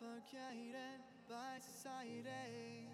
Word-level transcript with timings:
suffocated 0.00 1.00
by 1.28 1.58
society. 1.60 2.88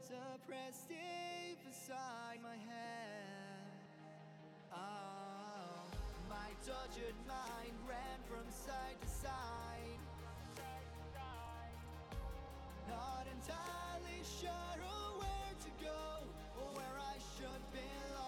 Suppressed 0.00 0.88
deep 0.88 1.58
inside 1.66 2.38
my 2.42 2.56
head. 2.56 3.70
Oh, 4.72 5.84
my 6.28 6.50
tortured 6.66 7.14
mind 7.28 7.74
ran 7.86 8.18
from 8.26 8.50
side 8.50 8.96
to 9.00 9.08
side. 9.08 10.00
Not 12.88 13.26
entirely 13.30 14.22
sure 14.40 14.82
where 15.18 15.54
to 15.60 15.84
go 15.84 16.24
or 16.60 16.74
where 16.74 16.98
I 16.98 17.16
should 17.36 17.62
belong. 17.72 18.27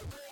this 0.00 0.27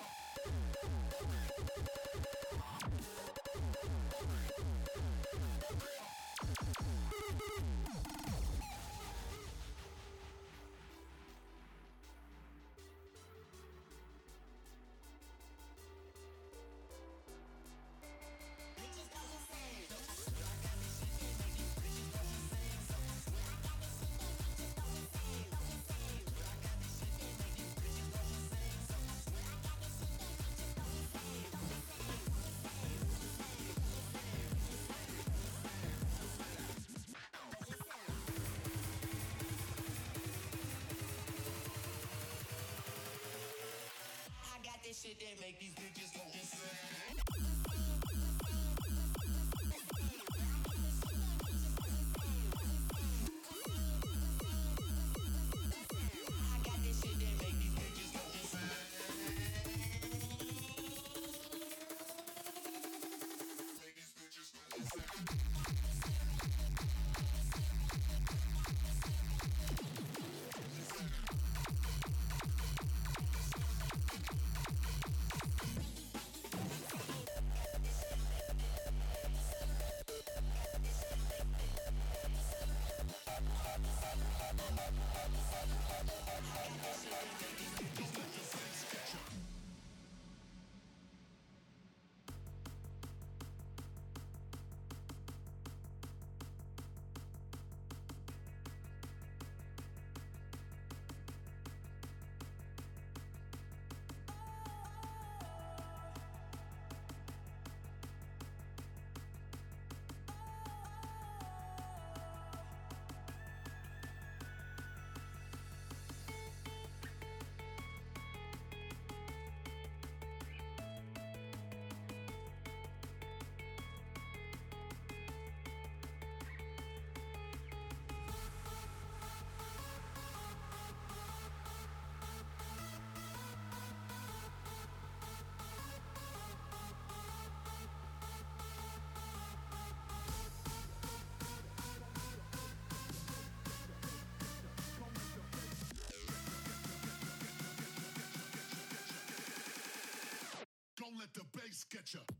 let 151.19 151.33
the 151.33 151.41
bass 151.53 151.85
get 151.91 152.13
you. 152.13 152.36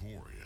Victorious. 0.00 0.37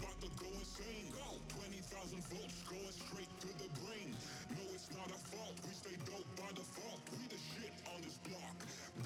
About 0.00 0.18
to 0.20 0.30
go 0.40 0.48
insane. 0.58 1.06
Go! 1.12 1.38
20,000 1.56 2.22
volts 2.30 2.58
going 2.66 2.94
straight 2.94 3.32
to 3.40 3.50
the 3.58 3.68
brain. 3.82 4.10
No, 4.50 4.62
it's 4.74 4.90
not 4.96 5.08
a 5.10 5.20
fault, 5.30 5.56
we 5.66 5.72
stay 5.74 5.96
dope 6.06 6.28
by 6.36 6.50
default. 6.54 7.00
We 7.12 7.26
the 7.30 7.38
shit 7.38 7.74
on 7.90 7.98
this 8.02 8.18
block. 8.26 8.56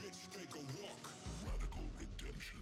Bitch, 0.00 0.20
take 0.32 0.52
a 0.54 0.64
walk. 0.80 1.02
Radical 1.44 1.86
redemption. 1.98 2.60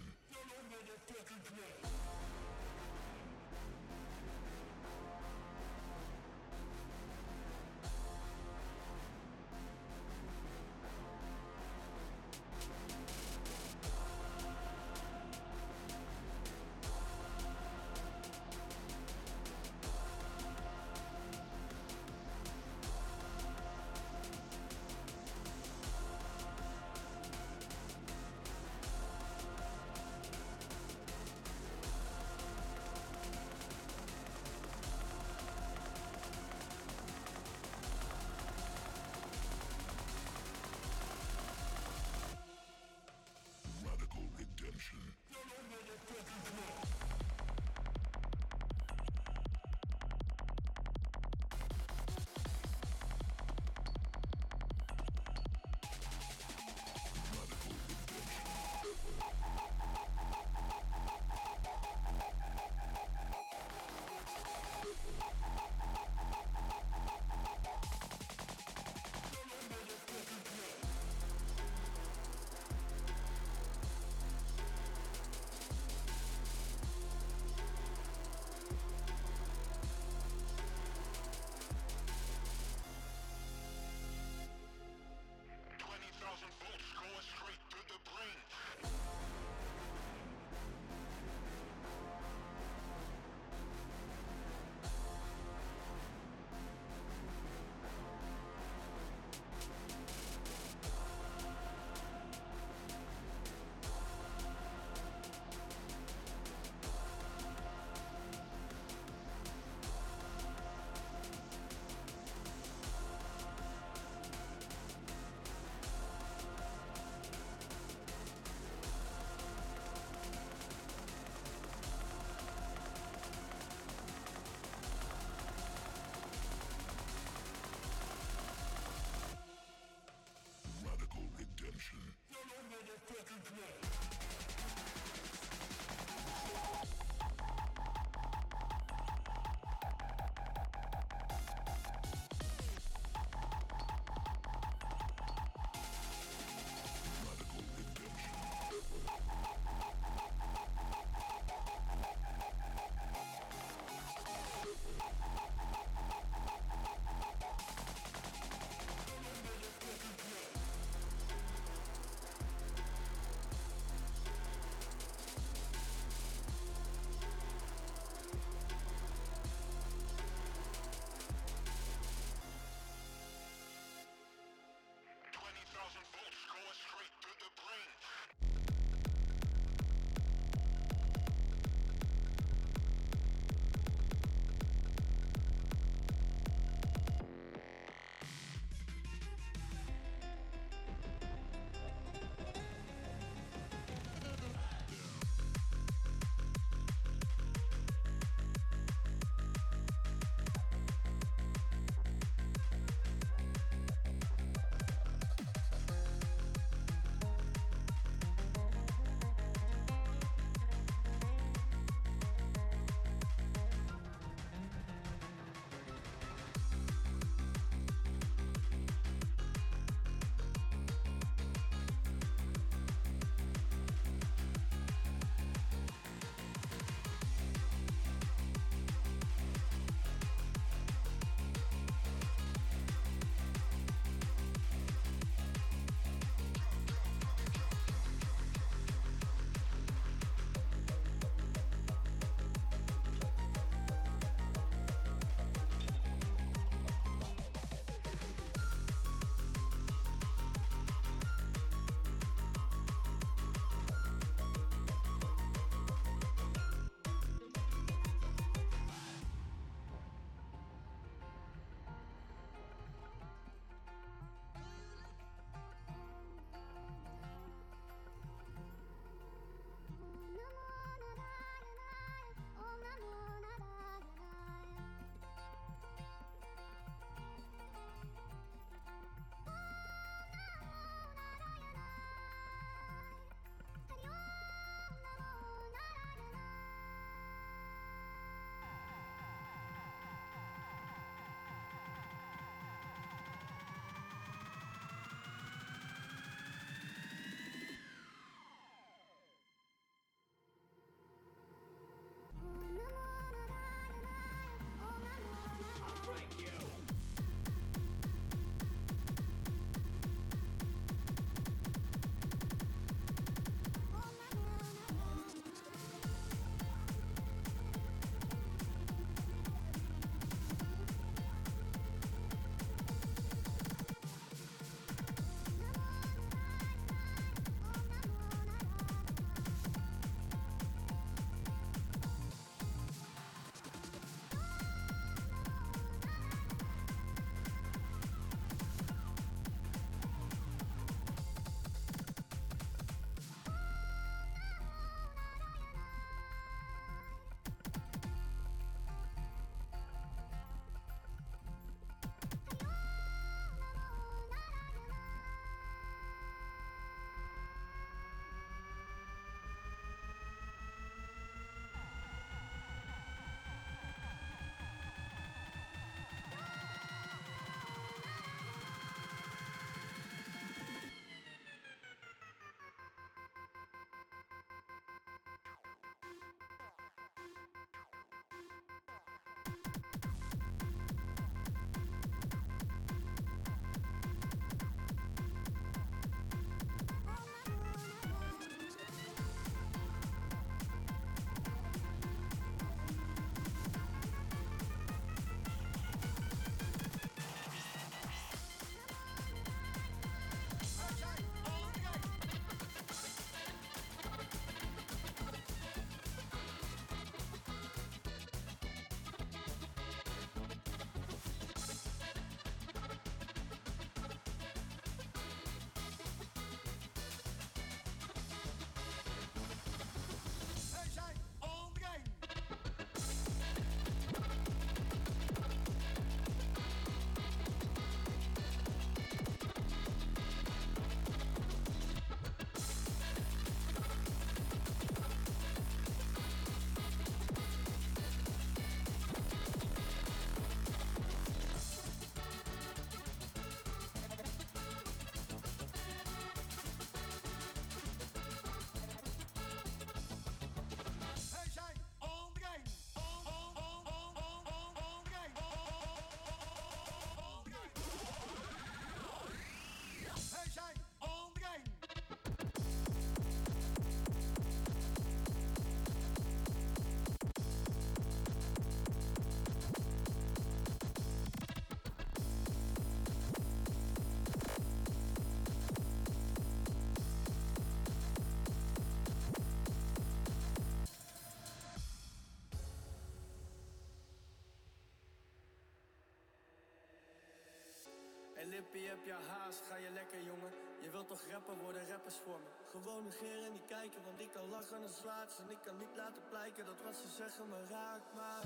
Trippie, 488.57 488.89
heb 488.89 489.03
je 489.05 489.17
haast, 489.31 489.61
ga 489.69 489.75
je 489.85 489.91
lekker 489.99 490.21
jongen? 490.31 490.51
Je 490.83 490.89
wilt 490.89 491.07
toch 491.07 491.23
rapper 491.31 491.57
worden, 491.63 491.89
rappers 491.91 492.19
voor 492.25 492.39
me? 492.43 492.49
Gewoon 492.73 493.03
negeren 493.03 493.45
en 493.45 493.51
niet 493.51 493.69
kijken, 493.77 493.99
want 494.07 494.19
ik 494.25 494.31
kan 494.35 494.49
lachen 494.49 494.83
en 494.87 494.93
slaat 495.01 495.29
ze 495.33 495.39
En 495.43 495.49
ik 495.57 495.61
kan 495.65 495.77
niet 495.77 495.95
laten 496.01 496.23
blijken 496.29 496.65
dat 496.65 496.79
wat 496.85 496.95
ze 497.01 497.07
zeggen 497.21 497.45
me 497.49 497.59
raakt 497.75 498.11
Maar 498.19 498.45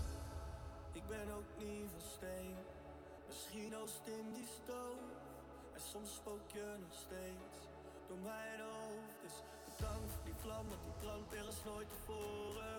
ik 1.00 1.06
ben 1.14 1.28
ook 1.38 1.50
niet 1.64 1.90
van 1.94 2.06
steen. 2.18 2.56
Misschien 3.28 3.76
oost 3.82 4.06
in 4.18 4.28
die 4.38 4.50
stoof 4.60 5.04
En 5.76 5.82
soms 5.92 6.10
spook 6.20 6.46
je 6.58 6.66
nog 6.86 6.96
steeds 7.06 7.58
Door 8.08 8.22
mijn 8.32 8.60
hoofd. 8.72 9.16
Dus 9.26 9.36
bedankt 9.68 10.12
voor 10.14 10.26
die 10.30 10.40
vlam, 10.44 10.66
want 10.72 10.84
die 10.88 10.98
brandt 11.02 11.30
weer 11.34 11.48
als 11.52 11.64
nooit 11.72 11.90
tevoren. 11.94 12.78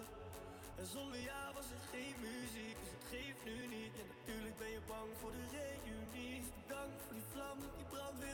En 0.80 0.86
zonder 0.86 1.20
jou 1.30 1.48
was 1.58 1.68
er 1.76 1.82
geen 1.92 2.16
muziek, 2.20 2.76
dus 2.82 2.92
het 2.96 3.06
geeft 3.12 3.42
nu 3.44 3.58
niet. 3.76 3.94
En 4.00 4.06
natuurlijk 4.14 4.56
ben 4.62 4.70
je 4.76 4.82
bang 4.92 5.10
voor 5.20 5.32
de 5.38 5.46
reunie. 5.56 5.82
bange 6.82 6.98
for 7.06 7.14
de 7.14 7.22
flammer, 7.32 7.68
de 7.78 7.84
brænder 7.90 8.31